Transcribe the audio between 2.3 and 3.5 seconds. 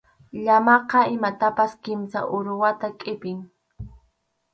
aruwata qʼipin.